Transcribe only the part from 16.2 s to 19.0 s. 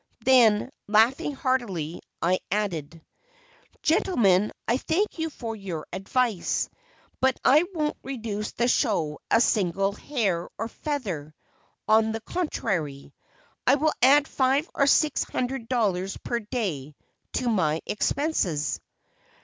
day to my expenses!"